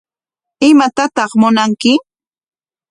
[0.69, 1.91] ¿Imatataq munanki?